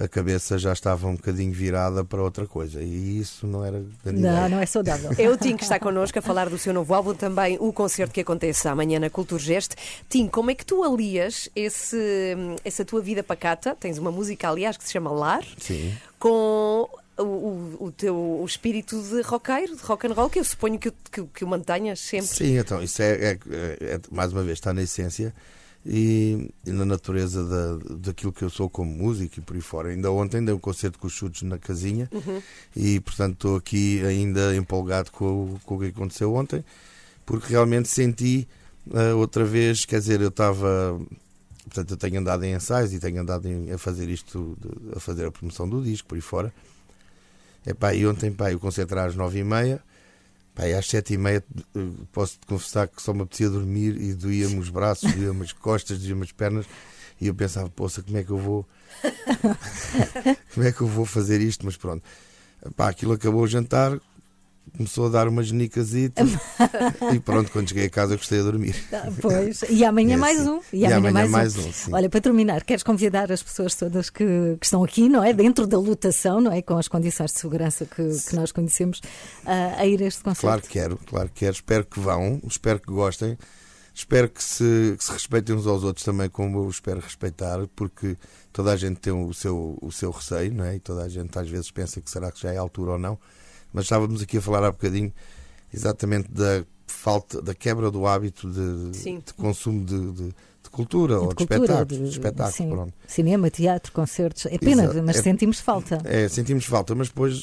[0.00, 2.80] a cabeça já estava um bocadinho virada para outra coisa.
[2.82, 4.48] E isso não era grande Não, ideia.
[4.48, 5.10] não é saudável.
[5.18, 8.12] É o Tim que está connosco a falar do seu novo álbum, também o concerto
[8.14, 9.72] que acontece amanhã na Culturgest.
[10.08, 12.34] Tim, como é que tu alias esse,
[12.64, 13.76] essa tua vida pacata?
[13.78, 15.92] Tens uma música, aliás, que se chama Lar, Sim.
[16.18, 20.44] com o, o- o teu o espírito de roqueiro, de rock and roll, que eu
[20.44, 22.28] suponho que, o- que, o- que o mantenhas sempre.
[22.28, 23.38] Sim, então, isso é, é-
[23.80, 25.34] é- mais uma vez, está na essência
[25.90, 29.88] e, e na natureza da, daquilo que eu sou como músico e por aí fora.
[29.88, 32.42] Ainda ontem dei um concerto com os chutes na casinha Uhum.
[32.76, 35.24] e, portanto, estou aqui ainda empolgado com,
[35.54, 36.62] o- com o que aconteceu ontem,
[37.24, 38.46] porque realmente senti
[38.92, 41.00] ah, outra vez, quer dizer, eu estava.
[41.64, 44.56] Portanto, eu tenho andado em ensaios e tenho andado em- a fazer isto,
[44.96, 46.52] a fazer a promoção do disco por aí fora.
[47.66, 49.82] Epá, e ontem, pá, o concerto era às nove e meia.
[50.66, 51.44] E às sete e meia
[51.76, 51.80] eh,
[52.12, 56.24] posso-te confessar que só me apetecia dormir e doía-me os braços, doía-me as costas, doía-me
[56.24, 56.66] as pernas.
[57.20, 58.66] E eu pensava, poça, como é que eu vou.
[60.54, 61.64] como é que eu vou fazer isto?
[61.64, 62.02] Mas pronto.
[62.76, 63.98] Pá, aquilo acabou o jantar,
[64.76, 66.22] começou a dar uma genicazita
[67.14, 68.76] e pronto, quando cheguei a casa gostei de dormir.
[68.92, 70.50] Ah, Pois, e amanhã É mais assim.
[70.50, 70.60] um.
[70.72, 71.70] E amanhã mais um.
[71.92, 74.24] Olha, para terminar, queres convidar as pessoas todas que,
[74.60, 75.32] que estão aqui, não é?
[75.32, 76.62] Dentro da lotação, não é?
[76.62, 79.00] Com as condições de segurança que, que nós conhecemos,
[79.44, 80.46] ah, a ir a este concerto.
[80.46, 81.52] Claro que quero, claro que quero.
[81.54, 83.36] Espero que vão, espero que gostem.
[83.94, 88.16] Espero que se, que se respeitem uns aos outros também, como eu espero respeitar, porque
[88.52, 90.76] toda a gente tem o seu, o seu receio, não é?
[90.76, 92.98] E toda a gente às vezes pensa que será que já é a altura ou
[92.98, 93.18] não.
[93.72, 95.12] Mas estávamos aqui a falar há bocadinho
[95.72, 101.28] exatamente da falta, da quebra do hábito de, de consumo de, de- de cultura ou
[101.28, 102.08] de, cultura, espetáculos.
[102.10, 102.92] espetáculos, sim.
[103.06, 104.46] Cinema, teatro, concertos.
[104.46, 105.02] É pena, Exato.
[105.04, 105.98] mas É- sentimos falta.
[106.04, 107.34] É, sentimos falta, mas depois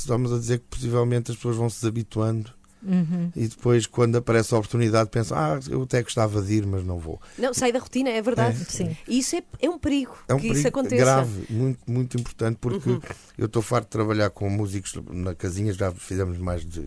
[0.00, 2.50] estávamos a dizer que possivelmente as pessoas vão se desabituando
[2.82, 3.32] Uhum.
[3.34, 6.98] e depois, quando aparece a oportunidade, pensam: Ah, eu até gostava de ir, mas não
[6.98, 7.20] vou.
[7.38, 8.60] Não, sai da rotina, é verdade.
[8.62, 8.64] É.
[8.64, 8.96] Sim.
[9.08, 10.96] E isso é, é um perigo É um que isso perigo aconteça.
[11.04, 13.00] grave, muito, muito importante, porque Uhum.
[13.38, 16.86] eu estou farto de trabalhar com músicos na casinha, já fizemos mais de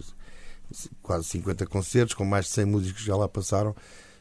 [1.02, 3.76] quase 50 concertos, com mais de 100 músicos que já lá passaram,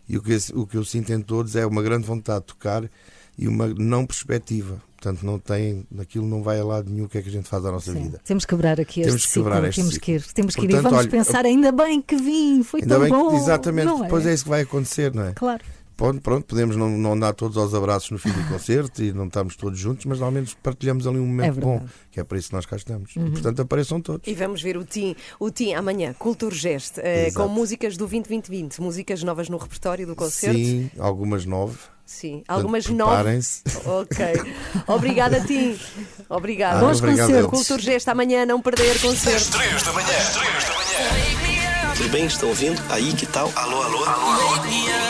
[0.09, 2.91] e o que, o que eu sinto em todos é uma grande vontade de tocar
[3.37, 4.81] e uma não perspectiva.
[5.01, 7.49] Portanto, não tem, aquilo não vai a lado nenhum o que é que a gente
[7.49, 8.03] faz da nossa Sim.
[8.03, 8.21] vida.
[8.25, 9.69] Temos que quebrar aqui Temos este que quebrar ciclo.
[9.69, 10.05] este temos ciclo.
[10.05, 10.65] que ir, temos que ir.
[10.65, 13.37] E Portanto, vamos olha, pensar, ainda bem que vim, foi Ainda tão bem que- bom.
[13.37, 14.31] exatamente, depois é?
[14.31, 15.33] é isso que vai acontecer, não é?
[15.35, 15.63] Claro.
[15.99, 19.27] Pronto, pronto, podemos não, não andar todos aos abraços no fim do concerto e não
[19.27, 22.39] estamos todos juntos, mas ao menos partilhamos ali um momento É bom, que é para
[22.39, 23.17] isso que nós cá estamos.
[23.17, 23.33] Uhum.
[23.33, 24.29] Portanto, apareçam todos.
[24.29, 29.25] E vamos ver o Tim, o Tim amanhã, Culturgest, eh, com músicas do 2020, músicas
[29.25, 30.57] novas no repertório do concerto.
[30.57, 31.77] Sim, algumas nove.
[32.07, 33.15] Sim, Portanto, algumas nove.
[33.17, 33.63] preparem-se.
[33.85, 34.27] Ok.
[34.87, 35.77] Obrigada, Tim.
[36.29, 36.79] Obrigada.
[36.79, 37.51] Ah, Bons concertos.
[37.51, 39.51] Culturgest amanhã, não perder concerto.
[39.51, 40.07] 3 da manhã.
[40.07, 41.95] 3 da manhã.
[41.97, 42.27] Tudo bem?
[42.27, 42.81] Estão ouvindo?
[42.89, 43.51] Aí, que tal?
[43.57, 45.08] Alô, alô?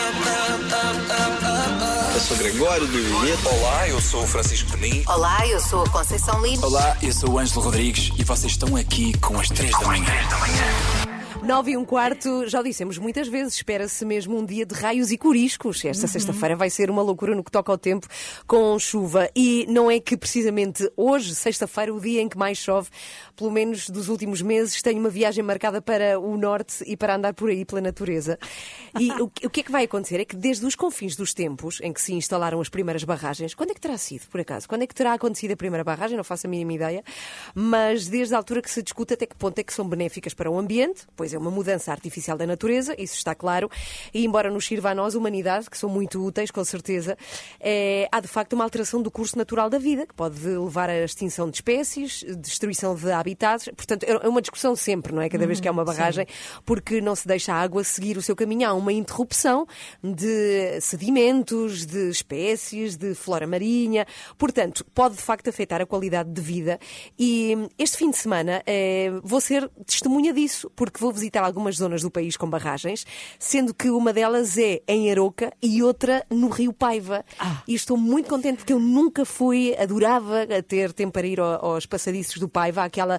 [2.19, 3.49] Eu sou Gregório do Vinheta.
[3.49, 5.05] Olá, eu sou o Francisco Penin.
[5.07, 6.67] Olá, eu sou a Conceição Lima.
[6.67, 10.05] Olá, eu sou o Ângelo Rodrigues e vocês estão aqui com as 3 da manhã.
[11.45, 15.13] 9 e um quarto, já o dissemos muitas vezes, espera-se mesmo um dia de raios
[15.13, 15.85] e coriscos.
[15.85, 16.13] Esta Uhum.
[16.13, 18.09] sexta-feira vai ser uma loucura no que toca ao tempo
[18.49, 19.31] com chuva.
[19.37, 22.89] E não é que precisamente hoje, sexta-feira, o dia em que mais chove,
[23.39, 27.33] pelo menos dos últimos meses, tenho uma viagem marcada para o norte e para andar
[27.35, 28.37] por aí pela natureza.
[28.99, 31.79] E o, o que é que vai acontecer é que desde os confins dos tempos
[31.81, 34.69] em que se instalaram as primeiras barragens, quando é que terá sido, por acaso?
[34.69, 36.17] Quando é que terá acontecido a primeira barragem?
[36.17, 37.05] Não faço a mínima ideia.
[37.55, 40.51] Mas desde a altura que se discute até que ponto é que são benéficas para
[40.51, 43.71] o ambiente, pois é uma mudança artificial da natureza, isso está claro.
[44.13, 47.17] E embora nos sirva a nós, humanidade, que são muito úteis, com certeza,
[47.61, 51.05] é, há de facto uma alteração do curso natural da vida, que pode levar à
[51.05, 53.69] extinção de espécies, destruição de habitats.
[53.77, 55.29] Portanto, é uma discussão sempre, não é?
[55.29, 56.27] Cada vez que há uma Uhum, barragem,
[56.65, 58.69] porque não se deixa a água seguir o seu caminho.
[58.69, 59.67] Há uma interrupção
[60.03, 64.07] de sedimentos, de espécies, de flora marinha.
[64.37, 66.79] Portanto, pode de facto afetar a qualidade de vida.
[67.19, 72.03] E este fim de semana eh, vou ser testemunha disso, porque vou visitar algumas zonas
[72.03, 73.05] do país com barragens,
[73.39, 77.25] sendo que uma delas é em Aroca e outra no Rio Paiva.
[77.67, 81.87] E estou muito contente porque eu nunca fui, adorava ter tempo para ir ao- aos
[81.87, 83.18] passadiços do Paiva, aquela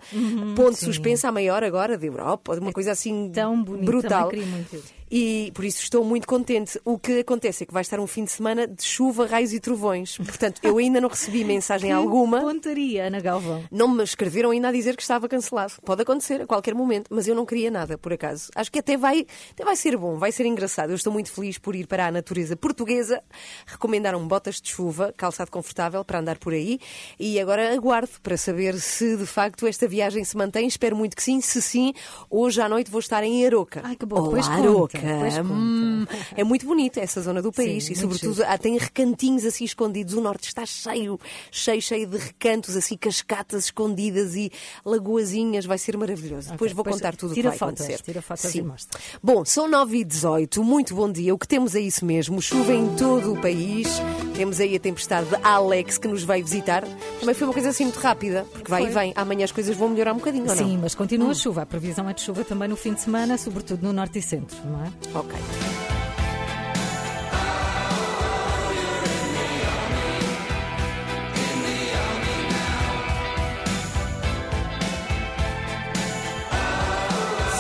[0.56, 0.86] ponte sim.
[0.86, 4.30] suspensa a maior agora da Europa, uma coisa assim Tão bonito, brutal.
[4.30, 4.99] também queria muito.
[5.12, 6.80] E por isso estou muito contente.
[6.86, 9.60] O que acontece é que vai estar um fim de semana de chuva, raios e
[9.60, 10.18] trovões.
[10.18, 12.42] Portanto, eu ainda não recebi mensagem alguma.
[12.42, 13.64] pontaria, Ana Galvão.
[13.72, 15.74] Não me escreveram ainda a dizer que estava cancelado.
[15.84, 18.50] Pode acontecer a qualquer momento, mas eu não queria nada, por acaso.
[18.56, 20.92] Acho que até vai, até vai ser bom, vai ser engraçado.
[20.92, 23.22] Eu estou muito feliz por ir para a natureza portuguesa.
[23.66, 26.80] Recomendaram botas de chuva, calçado confortável para andar por aí.
[27.20, 30.68] E agora aguardo para saber se de facto esta viagem se mantém.
[30.68, 31.42] Espero muito que sim.
[31.42, 31.94] Se sim,
[32.30, 33.82] hoje à noite vou estar em Aroca.
[33.84, 34.20] Ai, que bom.
[34.20, 34.99] Olá, Aroca.
[35.02, 35.44] Conta.
[35.44, 39.64] Hum, é muito bonita essa zona do país Sim, e, sobretudo, ah, tem recantinhos assim
[39.66, 40.14] escondidos.
[40.14, 41.20] O norte está cheio,
[41.52, 44.52] cheio, cheio de recantos, assim, cascatas escondidas e
[44.86, 45.66] lagoazinhas.
[45.66, 46.52] Vai ser maravilhoso.
[46.52, 48.04] Depois vou depois contar tudo o que tira vai fotos, acontecer.
[48.04, 48.60] tira fotos Sim.
[48.60, 49.00] e mostra.
[49.22, 51.34] Bom, são 9 e 18 muito bom dia.
[51.34, 53.88] O que temos é isso mesmo, chuva em todo o país.
[54.36, 56.84] Temos aí a tempestade de Alex que nos veio visitar.
[57.20, 58.90] Também foi uma coisa assim muito rápida, porque vai Foi.
[58.92, 59.14] e vem.
[59.16, 60.50] Amanhã as coisas vão melhorar um bocadinho?
[60.56, 61.32] Sim, mas continua Hum.
[61.32, 61.62] a chuva.
[61.64, 64.58] A previsão é de chuva também no fim de semana, sobretudo no norte e centro,
[64.66, 64.89] não é?
[65.14, 65.34] Ok.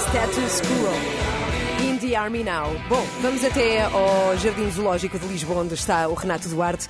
[0.09, 1.85] Status Quo.
[1.87, 2.73] In the Army Now.
[2.89, 6.87] Bom, vamos até ao Jardim Zoológico de Lisboa, onde está o Renato Duarte.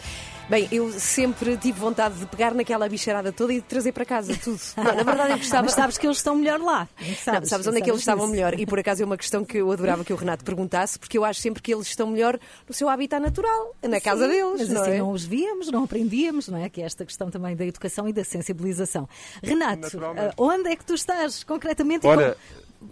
[0.50, 4.36] Bem, eu sempre tive vontade de pegar naquela bicharada toda e de trazer para casa
[4.44, 4.60] tudo.
[4.78, 5.64] Não, na verdade, eu gostava.
[5.64, 6.90] Mas sabes que eles estão melhor lá.
[7.00, 8.60] Não, sabes onde é que eles estavam melhor?
[8.60, 11.24] E por acaso é uma questão que eu adorava que o Renato perguntasse, porque eu
[11.24, 14.60] acho sempre que eles estão melhor no seu habitat natural, na casa Sim, deles.
[14.62, 14.98] Mas não assim é?
[14.98, 16.68] não os víamos, não aprendíamos, não é?
[16.68, 19.08] Que é esta questão também da educação e da sensibilização.
[19.44, 22.10] Renato, ah, onde é que tu estás concretamente e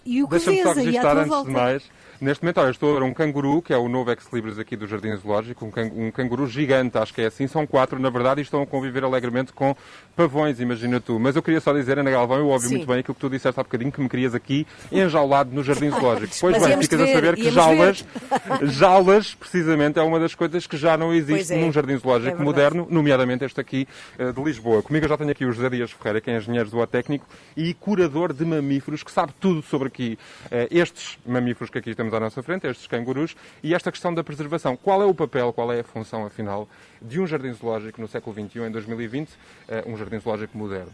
[0.05, 1.49] e, o que vês aí à tua antes volta?
[1.49, 1.83] de mais.
[2.19, 4.87] Neste momento, olha, estou a ver um canguru, que é o novo ex-libris aqui do
[4.87, 8.41] Jardim Zoológico, um, can- um canguru gigante, acho que é assim, são quatro na verdade,
[8.41, 9.75] e estão a conviver alegremente com
[10.15, 11.19] pavões, imagina tu.
[11.19, 12.75] Mas eu queria só dizer, Ana Galvão, eu ouvi Sim.
[12.77, 15.89] muito bem aquilo que tu disseste há bocadinho, que me querias aqui enjaulado no Jardim
[15.91, 16.33] Zoológico.
[16.41, 18.05] Pois Mas bem, ficas a ver, saber que jaulas,
[18.63, 22.37] jaulas, precisamente, é uma das coisas que já não existe é, num Jardim é Zoológico
[22.37, 22.43] verdade.
[22.45, 24.81] moderno, nomeadamente este aqui eh, de Lisboa.
[24.81, 27.25] Comigo eu já tenho aqui o José Dias Ferreira, que é engenheiro zootécnico
[27.55, 30.17] e curador de mamíferos, que sabe tudo sobre aqui
[30.49, 34.23] eh, estes mamíferos que aqui temos à nossa frente, estes cangurus, e esta questão da
[34.23, 34.77] preservação.
[34.77, 36.67] Qual é o papel, qual é a função, afinal,
[37.01, 39.29] de um jardim zoológico no século XXI, em 2020,
[39.67, 40.91] eh, um jardim zoológico moderno?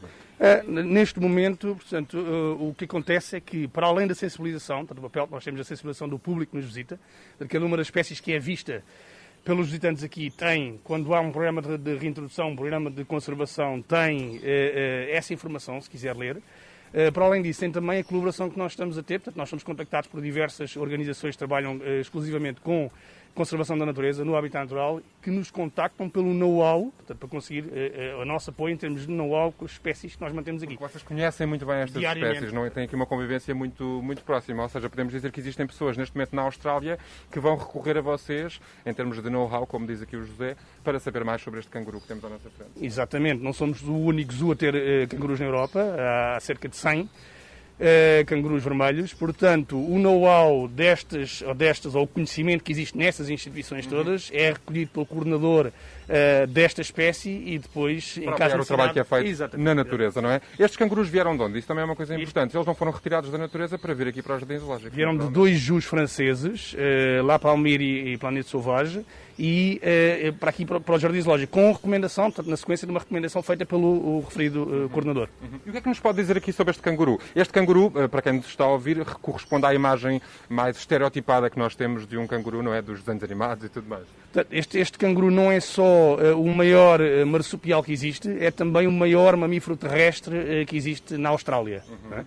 [0.68, 4.98] N- neste momento, portanto, uh, o que acontece é que, para além da sensibilização, portanto,
[5.00, 7.00] o papel nós temos a sensibilização do público que nos visita,
[7.40, 8.84] de cada uma das espécies que é vista
[9.46, 13.82] pelos visitantes aqui tem, quando há um programa de, de reintrodução, um programa de conservação,
[13.82, 14.40] tem
[15.12, 16.42] essa informação, se quiser ler.
[16.94, 19.50] Uh, para além disso, tem também a colaboração que nós estamos a ter, portanto, nós
[19.50, 22.92] somos contactados por diversas organizações que trabalham uh, exclusivamente com
[23.34, 28.22] conservação da natureza no habitat natural, que nos contactam pelo know-how, para conseguir uh, uh,
[28.22, 30.78] o nosso apoio em termos de know-how com as espécies que nós mantemos aqui.
[30.78, 32.70] Vocês conhecem muito bem estas espécies, não é?
[32.70, 34.64] Têm aqui uma convivência muito, muito próxima.
[34.64, 37.00] Ou seja, podemos dizer que existem pessoas neste momento na Austrália
[37.32, 41.00] que vão recorrer a vocês, em termos de know-how, como diz aqui o José, para
[41.00, 42.72] saber mais sobre este canguru que temos à nossa frente.
[42.82, 45.80] Exatamente, não somos o único zoo a ter eh, cangurus na Europa,
[46.36, 47.10] há cerca de 100
[48.26, 53.86] cangurus vermelhos, portanto, o know-how destas, ou destas, ou o conhecimento que existe nessas instituições
[53.86, 55.72] todas é recolhido pelo coordenador
[56.08, 59.66] eh, desta espécie e depois, em Para de o trabalho que é feito Exatamente.
[59.66, 60.42] na natureza, não é?
[60.60, 61.60] Estes cangurus vieram de onde?
[61.60, 62.56] Isso também é uma coisa importante.
[62.56, 64.94] Eles não foram retirados da natureza para vir aqui para os jardins zoológicos.
[64.94, 69.06] Vieram de dois jus franceses, eh, lá para Almir e, Planeta Sauvage,
[69.38, 72.92] e eh, para aqui para, para o Jardim Zoológico, com recomendação, portanto, na sequência de
[72.92, 75.28] uma recomendação feita pelo referido eh, coordenador.
[75.66, 77.20] E o que é que nos pode dizer aqui sobre este canguru?
[77.36, 81.58] Este canguru, eh, para quem nos está a ouvir, corresponde à imagem mais estereotipada que
[81.58, 82.82] nós temos de um canguru, não é?
[82.82, 84.04] Dos desenhos animados e tudo mais.
[84.52, 85.84] Este, este canguru não é só
[86.20, 90.76] eh, o maior eh, marsupial que existe, é também o maior mamífero terrestre eh, que
[90.76, 91.84] existe na Austrália.
[92.12, 92.24] é?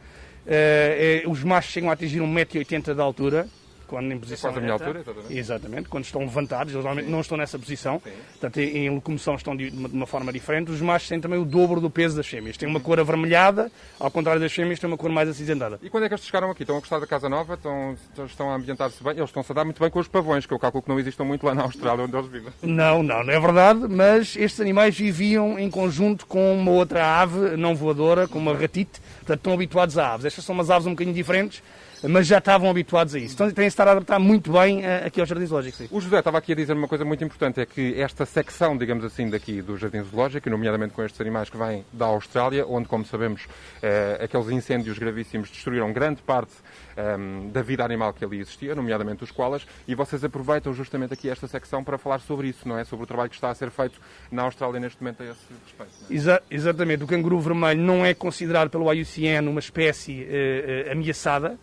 [0.47, 3.49] Eh, eh, os machos chegam a atingir 1,80m de altura.
[3.87, 5.39] Quando em posição quase a minha altura, exatamente.
[5.39, 9.69] Exatamente, quando estão levantados, eles normalmente não estão nessa posição, portanto, em, locomoção estão de
[9.69, 10.71] uma, de uma forma diferente.
[10.71, 12.57] Os machos têm também o dobro do peso das fêmeas.
[12.57, 15.79] Têm uma cor avermelhada, ao contrário das fêmeas, têm uma cor mais acinzentada.
[15.83, 16.63] E quando é que estes chegaram aqui?
[16.63, 17.55] Estão a gostar da casa nova?
[17.55, 17.97] Estão,
[18.27, 19.13] estão a ambientar-se bem?
[19.13, 21.25] Eles estão-se a dar muito bem com os pavões, que eu calculo que não existam
[21.25, 22.53] muito lá na Austrália, onde eles vivem.
[22.63, 27.57] Não, não, não é verdade, mas estes animais viviam em conjunto com uma outra ave
[27.57, 30.27] não voadora, com uma ratite, portanto estão habituados a aves.
[30.27, 31.63] Estas são umas aves um bocadinho diferentes,
[32.03, 33.35] mas já estavam habituados a isso.
[33.35, 35.79] Então têm-se estado a adaptar muito bem eh, aqui aos jardins zoológicos.
[35.79, 35.89] sim.
[35.91, 39.05] O José estava aqui a dizer uma coisa muito importante, é que esta secção, digamos
[39.05, 43.05] assim, daqui do Jardim Zoológico, nomeadamente com estes animais que vêm da Austrália, onde, como
[43.05, 43.47] sabemos,
[43.83, 46.53] eh, aqueles incêndios gravíssimos destruíram grande parte
[46.97, 51.29] ehm, da vida animal que ali existia, nomeadamente os koalas, e vocês aproveitam justamente aqui
[51.29, 52.85] esta secção para falar sobre isso, não é?
[52.85, 55.93] Sobre o trabalho que está a ser feito na Austrália neste momento a esse respeito.
[56.11, 56.15] é?
[56.15, 57.05] Exa- exatamente.
[57.05, 61.59] O canguru vermelho não é considerado pelo IUCN uma espécie eh, eh, ameaçada,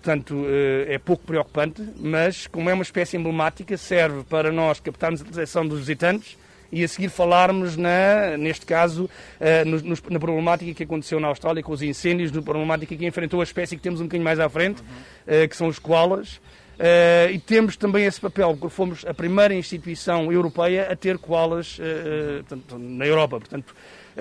[0.00, 5.20] portanto eh, é pouco preocupante, mas como é uma espécie emblemática, serve para nós captarmos
[5.20, 6.38] a atenção dos visitantes
[6.72, 11.72] e a seguir falarmos, na, neste caso, eh, na problemática que aconteceu na Austrália com
[11.72, 14.82] os incêndios, na problemática que enfrentou a espécie que temos um bocadinho mais à frente,
[15.26, 16.40] eh, que são os koalas.
[17.30, 21.78] E temos também esse papel, porque fomos a primeira instituição europeia a ter koalas
[22.72, 23.38] na Europa.
[23.38, 23.74] Portanto,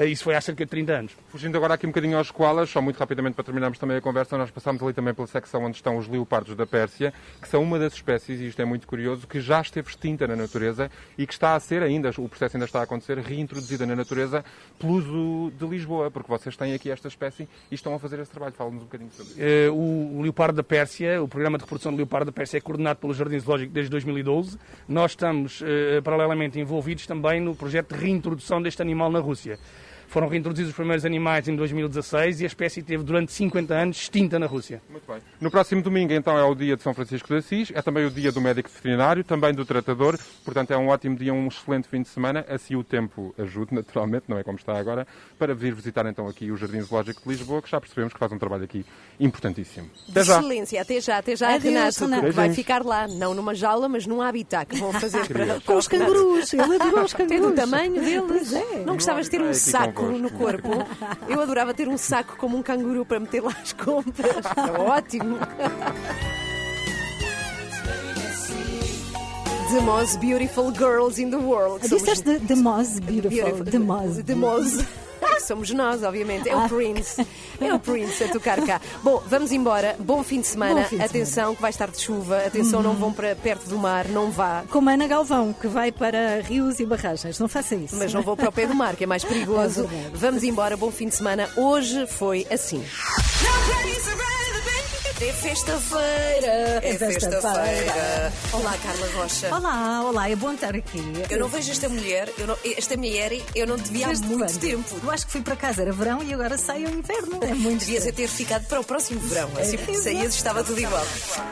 [0.08, 1.18] isso foi há cerca de 30 anos.
[1.30, 4.38] Fugindo agora aqui um bocadinho aos koalas, só muito rapidamente para terminarmos também a conversa,
[4.38, 7.80] nós passámos ali também pela secção onde estão os leopardos da Pérsia, que são uma
[7.80, 11.34] das espécies, e isto é muito curioso, que já esteve extinta na natureza e que
[11.34, 14.44] está a ser ainda, o processo ainda está a acontecer, reintroduzida na natureza
[14.78, 18.32] pelo Zoo de Lisboa, porque vocês têm aqui esta espécie e estão a fazer esse
[18.32, 18.54] trabalho.
[18.54, 19.42] Fala-nos um bocadinho sobre isso.
[19.42, 22.62] Eh, o, o Leopardo da Pérsia, o programa de reprodução do Leopardo da Pérsia é
[22.62, 24.58] coordenado pelo Jardim Zoológico desde 2012.
[24.88, 29.60] Nós estamos, eh, paralelamente, envolvidos também no projeto de reintrodução deste animal na Rússia.
[30.10, 34.40] Foram reintroduzidos os primeiros animais em 2016 e a espécie teve durante 50 anos extinta
[34.40, 34.82] na Rússia.
[34.90, 35.22] Muito bem.
[35.40, 38.10] No próximo domingo, então, é o dia de São Francisco de Assis, é também o
[38.10, 42.02] dia do médico veterinário, também do tratador, portanto é um ótimo dia, um excelente fim
[42.02, 45.06] de semana, assim o tempo ajude, naturalmente, não é como está agora,
[45.38, 48.32] para vir visitar então aqui o Jardim Zoológico de Lisboa, que já percebemos que faz
[48.32, 48.84] um trabalho aqui
[49.20, 49.90] importantíssimo.
[50.10, 50.40] Até já!
[50.40, 52.24] Excelência, até já, até já, Adeus, Renato, Renato.
[52.26, 55.76] que vai ficar lá, não numa jaula, mas num habitat que vão fazer para, Com
[55.76, 56.52] os cangurus.
[56.52, 57.56] Ele adorou os Tem do cangurus.
[57.56, 58.54] tamanho deles.
[58.54, 58.84] É.
[58.86, 60.70] Não gostavas de ter um Aqui saco no corpo?
[61.28, 64.46] Eu adorava ter um saco como um canguru para meter lá as compras.
[64.46, 65.38] É ótimo.
[69.72, 71.88] The most beautiful girls in the world.
[71.88, 73.64] Disseste the, the most beautiful.
[73.64, 74.24] The most.
[74.24, 74.86] The most.
[75.44, 76.48] Somos nós, obviamente.
[76.50, 76.70] É o Ah.
[76.70, 77.26] Prince.
[77.60, 78.80] É o Prince a tocar cá.
[79.04, 79.96] Bom, vamos embora.
[80.00, 80.84] Bom fim de semana.
[80.86, 82.38] Fim de Atenção, que vai estar de chuva.
[82.46, 84.08] Atenção, não vão para perto do mar.
[84.08, 84.64] Não vá.
[84.70, 87.40] Como a Ana Galvão, que vai para rios e barragens.
[87.40, 87.96] Não faça isso.
[87.96, 89.90] Mas não vou para o pé do mar, que é mais perigoso.
[89.92, 90.10] É.
[90.14, 90.78] Vamos embora.
[90.78, 91.50] Bom fim de semana.
[91.58, 92.84] Hoje foi assim.
[95.22, 96.80] É festa-feira!
[96.82, 98.32] É festa-feira.
[98.54, 99.54] Olá, Carla Rocha.
[99.54, 101.02] Olá, olá, é bom estar aqui.
[101.30, 104.28] Eu não vejo esta mulher, eu não- esta mulher eu não te vi há muito
[104.38, 104.60] quando?
[104.60, 104.96] tempo.
[105.04, 107.40] Eu acho que fui para casa, era verão e agora saio ao inverno.
[107.44, 110.02] É muito Devias é ter ficado para o próximo verão, assim Exato.
[110.04, 111.06] saías estava tudo igual.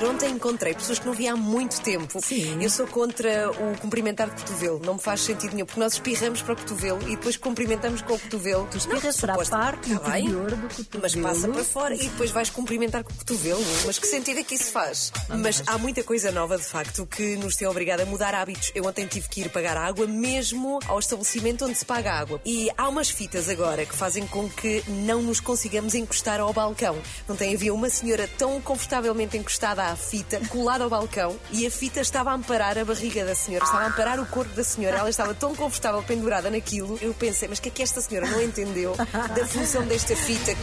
[0.10, 2.22] Ontem encontrei pessoas que não vi há muito tempo.
[2.24, 2.64] Sim.
[2.64, 6.42] Eu sou contra o cumprimentar de cotovelo, não me faz sentido nenhum, porque nós espirramos
[6.42, 8.66] para o cotovelo e depois cumprimentamos com o cotovelo.
[8.72, 11.02] Tu espirras para a parte interior do cotovelo.
[11.02, 13.57] Mas passa para fora e depois vais cumprimentar com o cotovelo.
[13.86, 15.12] Mas que sentido é que isso faz?
[15.30, 18.72] Mas há muita coisa nova, de facto, que nos tem obrigado a mudar hábitos.
[18.76, 22.42] Eu ontem tive que ir pagar água mesmo ao estabelecimento onde se paga água.
[22.46, 26.98] E há umas fitas agora que fazem com que não nos consigamos encostar ao balcão.
[27.28, 31.72] Não tem havia uma senhora tão confortavelmente encostada à fita, colada ao balcão, e a
[31.72, 34.98] fita estava a amparar a barriga da senhora, estava a amparar o corpo da senhora.
[34.98, 36.98] Ela estava tão confortável pendurada naquilo.
[37.02, 40.56] Eu pensei, mas o que é que esta senhora não entendeu da função desta fita?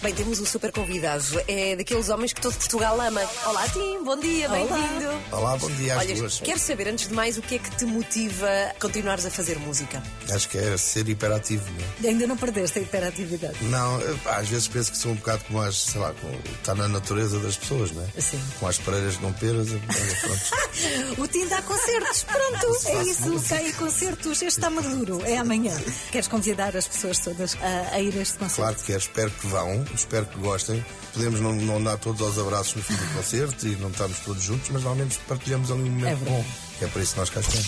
[0.00, 1.24] Bem, temos um super convidado.
[1.48, 3.20] É daqueles homens que todo Portugal ama.
[3.44, 4.04] Olá, Tim.
[4.04, 4.48] Bom dia.
[4.48, 5.10] Bem-vindo.
[5.32, 6.38] Olá, bom dia às Olha, duas.
[6.38, 9.58] quero saber, antes de mais, o que é que te motiva a continuares a fazer
[9.58, 10.00] música?
[10.30, 12.12] Acho que é ser hiperativo, não é?
[12.12, 13.56] Ainda não perdeste a hiperatividade.
[13.64, 16.30] Não, às vezes penso que sou um bocado como as, sei lá, com,
[16.60, 18.20] está na natureza das pessoas, não é?
[18.20, 18.40] Sim.
[18.60, 21.18] Com as pareiras não peras, pronto.
[21.18, 23.56] O Tim dá concertos, pronto, é isso, música.
[23.56, 25.76] cai concertos, este está maduro, é amanhã.
[26.12, 28.60] Queres convidar as pessoas todas a, a ir a este concerto?
[28.60, 30.84] Claro que quero, espero que vão, espero que gostem.
[31.12, 34.42] Podemos não, não dar todos aos abraços no fim do concerto e não estamos todos
[34.42, 36.44] juntos, mas ao menos partilhamos ali um momento bom.
[36.78, 37.66] Que é para isso que nós cá estamos.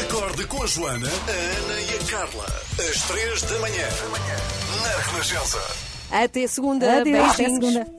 [0.00, 2.46] Acorde com a Joana, a Ana e a Carla.
[2.78, 3.88] Às três da manhã.
[4.82, 5.58] Na Renascença.
[6.10, 7.00] Até segunda.
[7.00, 7.72] Adeus, até Beijinhos.
[7.74, 7.97] segunda.